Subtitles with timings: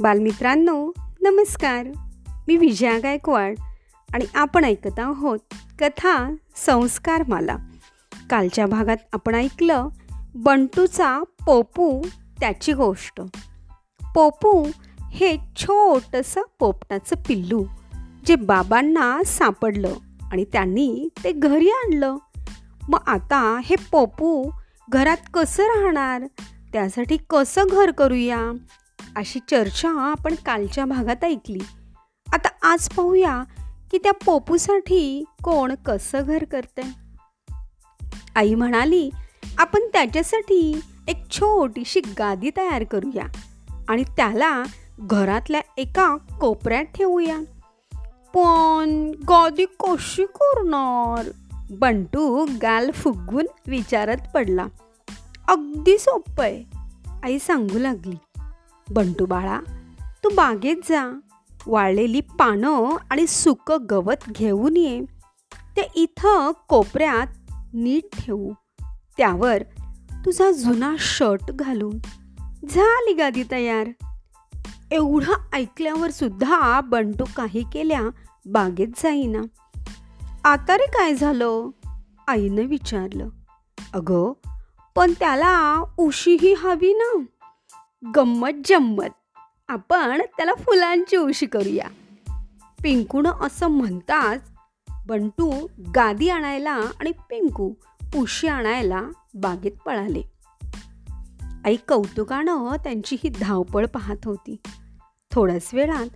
[0.00, 1.86] बालमित्रांनो नमस्कार.
[2.48, 3.54] मी विजया गायकवाड
[4.14, 5.38] आणि आपण ऐकत आहोत
[5.78, 7.56] कथा संस्कार माला
[8.30, 9.88] कालच्या भागात आपण ऐकलं
[10.34, 12.02] बंटूचा पोपू
[12.40, 13.20] त्याची गोष्ट.
[14.14, 14.66] पोपू
[15.10, 17.64] हे छोटंसं पोपटाचं पिल्लू
[18.26, 19.94] जे बाबांना सापडलं
[20.32, 22.16] आणि त्यांनी ते घरी आणलं.
[22.88, 24.50] मग आता हे पोपू
[24.90, 26.22] घरात कसं राहणार?
[26.72, 28.52] त्यासाठी कसं घर करूया?
[29.16, 31.60] अशी चर्चा आपण कालच्या भागात ऐकली.
[32.32, 33.42] आता आज पाहूया
[33.90, 36.82] की त्या पोपूसाठी कोण कसं घर करते
[38.36, 39.10] आई म्हणाली
[39.58, 43.24] आपण त्याच्यासाठी एक छोटीशी गादी तयार करूया
[43.88, 44.62] आणि त्याला
[44.98, 47.38] घरातल्या एका कोपऱ्यात ठेवूया.
[48.34, 51.30] पण गादी कशी करणार?
[51.70, 54.66] बंटू गाल फुगवून विचारत पडला.
[55.48, 56.64] अगदी सोपं आहे
[57.22, 58.16] आई सांगू लागली.
[58.92, 59.60] बंटू बाळा
[60.24, 61.18] तू बागेत जा.
[61.66, 65.00] वाळलेली पानं आणि सुकं गवत घेऊन ये.
[65.76, 67.26] ते इथं कोपऱ्यात
[67.74, 68.52] नीट ठेवू.
[69.16, 69.62] त्यावर
[70.24, 71.98] तुझा जुना शर्ट घालून.
[72.70, 73.88] झाली गादी तयार.
[74.90, 78.02] एवढं ऐकल्यावर सुद्धा बंटू काही केल्या
[78.46, 79.42] बागेत जाईना.
[80.44, 81.70] आता रे काय झालं?
[82.28, 83.28] आईनं विचारलं.
[83.94, 84.32] अगं
[84.94, 87.22] पण त्याला उशीही हवी ना.
[88.16, 89.38] गंमत जम्मत.
[89.68, 91.88] आपण त्याला फुलांची उशी करूया.
[92.82, 94.50] पिंकूनं असं म्हणताच
[95.06, 97.72] बंटू गादी आणायला आणि पिंकू
[98.14, 99.02] उशी आणायला
[99.34, 100.22] बागेत पळाले.
[101.64, 104.56] आई कौतुकानं त्यांची ही धावपळ पाहत होती.
[105.30, 106.06] थोड्याच वेळात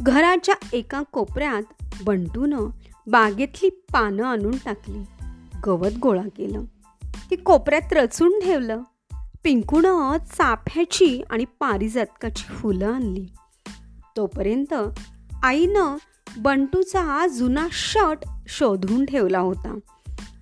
[0.00, 2.60] घराच्या एका कोपऱ्यात बंटूनं
[3.06, 5.04] बागेतली पानं आणून टाकली.
[5.66, 6.64] गवत गोळा केलं.
[7.30, 8.82] ती कोपऱ्यात रचून ठेवलं.
[9.44, 13.26] पिंकूनं चाफ्याची आणि पारिजातकाची फुलं आणली.
[14.16, 14.74] तोपर्यंत
[15.42, 15.96] आईनं
[16.38, 19.78] बंटूचा जुना शर्ट शोधून ठेवला होता.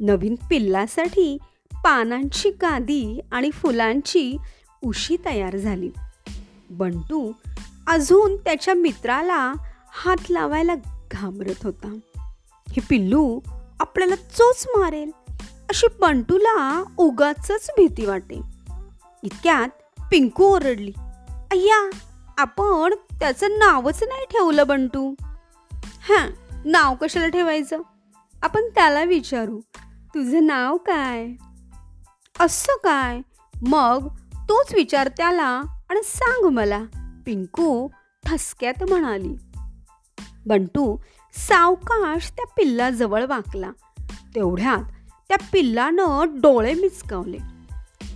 [0.00, 1.38] नवीन पिल्लासाठी
[1.84, 4.36] पानांची गादी आणि फुलांची
[4.84, 5.90] उशी तयार झाली.
[6.70, 7.32] बंटू
[7.86, 9.52] अजून त्याच्या मित्राला
[9.92, 10.74] हात लावायला
[11.12, 11.98] घाबरत होता.
[12.68, 13.40] हे पिल्लू
[13.80, 15.10] आपल्याला चोच मारेल.
[15.68, 18.53] अशी बंटूला उगाच भीती वाटे.
[19.24, 19.68] इतक्यात
[20.10, 20.92] पिंकू ओरडली
[21.50, 21.90] अय्या
[22.38, 25.14] आपण त्याचं नावच नाही ठेवलं बंटू.
[25.74, 26.30] हां
[26.64, 27.80] नाव कशाला ठेवायचं?
[28.42, 29.60] आपण त्याला विचारू.
[30.14, 31.28] तुझं नाव काय?
[32.40, 33.20] असं काय?
[33.62, 36.84] मग तोच विचार त्याला आणि सांग मला
[37.26, 37.88] पिंकू
[38.24, 39.34] ठसक्यात म्हणाली.
[40.46, 40.96] बंटू
[41.48, 43.70] सावकाश त्या पिल्लाजवळ वाकला.
[44.34, 44.82] तेवढ्यात
[45.28, 47.38] त्या पिल्लानं डोळे मिचकावले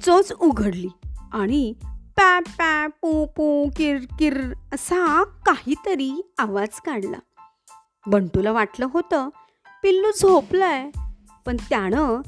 [0.04, 0.88] चोच उघडली.
[1.32, 1.74] आणि
[2.16, 4.40] पॅ पॅ पू पू किर किर
[4.74, 7.18] असा काहीतरी आवाज काढला.
[8.06, 9.28] बंटूला वाटलं होतं
[9.82, 10.90] पिल्लू झोपलंय
[11.46, 12.20] पण त्यानं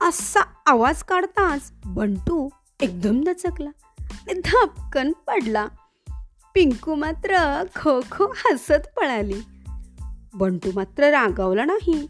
[0.00, 2.48] असा आवाज काढताच बंटू
[2.80, 5.66] एकदम दचकला आणि धपकन पडला.
[6.54, 9.42] पिंकू मात्र खो खो हसत पळाली.
[10.34, 12.06] बंटू मात्र रागावला नाही.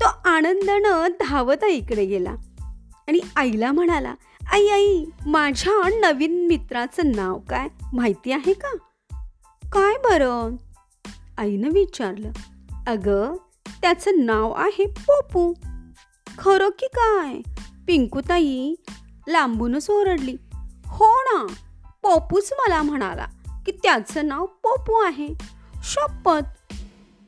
[0.00, 2.34] तो आनंदानं धावत आईकडे गेला
[3.08, 4.14] आणि आईला म्हणाला
[4.52, 7.68] आई आई माझ्या नवीन मित्राचं नाव काय?
[7.92, 8.76] माहिती आहे का?
[9.72, 10.56] काय बरं?
[11.38, 12.30] आईनं विचारलं.
[12.86, 13.34] अगं
[13.82, 15.52] त्याचं नाव आहे पोपू
[16.38, 17.52] खरं की काय?
[17.86, 18.74] पिंकूताई
[19.28, 20.36] लांबूनच ओरडली.
[20.86, 21.46] हो ना
[22.02, 23.26] पोपूच मला म्हणाला
[23.66, 25.28] की त्याचं नाव पोपू आहे.
[25.84, 26.74] शपथ.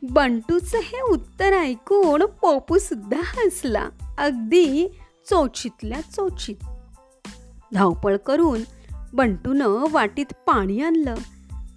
[0.03, 3.89] बंटूचं हे उत्तर ऐकून पोपूसुद्धा हसला.
[4.19, 4.89] अगदी
[5.31, 6.57] चोचीतल्या चोचीत.
[7.75, 8.61] धावपळ करून
[9.13, 11.15] बंटूनं वाटीत पाणी आणलं.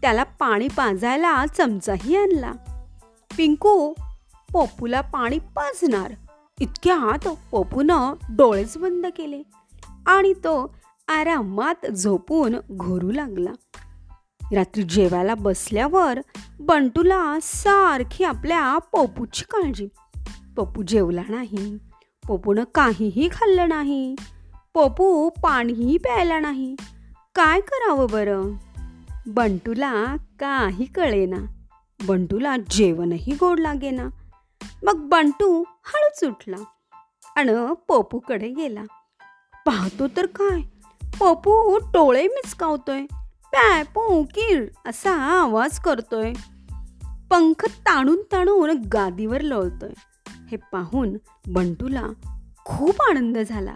[0.01, 2.51] त्याला पाणी पाजायला चमचाही आणला.
[3.37, 3.93] पिंकू
[4.53, 6.13] पोपूला पाणी पाजणार.
[6.59, 9.43] इतक्यात पोपूनं डोळेच बंद केले
[10.07, 10.75] आणि तो
[11.07, 13.51] आरामात झोपून घोरू लागला.
[14.53, 16.19] रात्री जेवायला बसल्यावर
[16.59, 19.87] बंटूला सारखी आपल्या पोपूची काळजी.
[20.57, 21.77] पप्पू जेवला नाही.
[22.27, 24.15] पोपूनं काहीही खाल्लं नाही.
[24.73, 26.75] पपू पाणीही प्यायला नाही.
[27.35, 28.51] काय करावं बरं?
[29.27, 31.37] बंटूला काही कळेना.
[32.07, 34.07] बंटूला जेवणही गोड लागेना.
[34.83, 36.63] मग बंटू हळूच उठला
[37.35, 38.83] आणि पपूकडे गेला.
[39.65, 40.61] पाहतो तर काय?
[41.19, 43.05] पपू टोळे मिचकावतोय
[43.53, 46.33] पॅ पू किर असा आवाज करतोय.
[47.31, 49.93] पंख ताणून ताणून गादीवर लोळतोय.
[50.51, 51.17] हे पाहून
[51.47, 52.07] बंटूला
[52.65, 53.73] खूप आनंद झाला.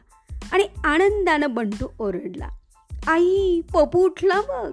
[0.52, 2.50] आणि आनंदानं बंटू ओरडला
[3.08, 4.72] आई पपू उठला मग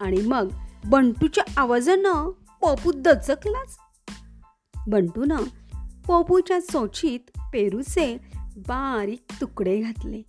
[0.00, 0.48] आणि मग
[0.90, 2.30] बंटूच्या आवाजानं
[2.62, 3.76] पपू दचकलाच.
[4.86, 5.36] बंटूनं
[6.08, 7.20] पपूच्या चोचीत
[7.52, 8.18] पेरूचे
[8.56, 10.22] बारीक तुकडे घातले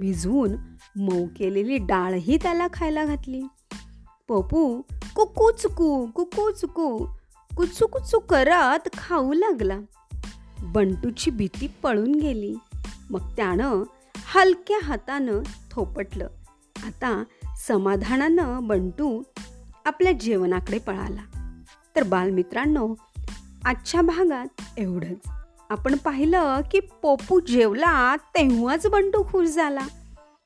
[0.00, 0.52] भिजवून
[0.96, 3.42] मऊ केलेली डाळही त्याला खायला घातली.
[4.28, 4.82] पपू
[5.16, 7.06] कुकू चुकू कुकू चुकू
[7.56, 9.78] कुचू कुचू करत खाऊ लागला.
[10.62, 12.56] बंटूची भीती पळून गेली.
[13.10, 13.82] मग त्यानं
[14.34, 16.28] हलक्या हातानं थोपटलं.
[16.86, 17.24] आता
[17.68, 19.22] समाधानानं बंटू
[19.86, 21.52] आपल्या जेवणाकडे पळाला.
[21.96, 22.94] तर बालमित्रांनो
[23.64, 25.28] आजच्या भागात एवढंच.
[25.70, 29.86] आपण पाहिलं की पोपू जेवला तेव्हाच बंटू खुश झाला.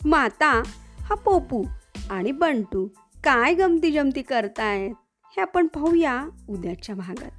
[0.05, 0.63] मग आता
[1.01, 1.65] हा पोपू
[2.11, 2.89] आणि बंटू
[3.25, 4.95] काय गमती जमती करतायत
[5.25, 7.31] हे आपण पाहूया उद्याच्या भागात.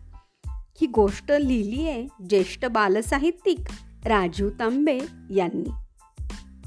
[0.82, 3.60] ही गोष्ट लिहिली आहे ज्येष्ठ बालसाहित्यिक
[4.06, 5.00] राजीव तांबे
[5.30, 5.70] यांनी.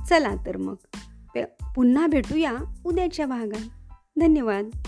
[0.08, 0.74] चला तर मग.
[1.74, 2.54] पुन्हा भेटूया
[2.84, 3.92] उद्याच्या भागात.
[4.20, 4.85] धन्यवाद.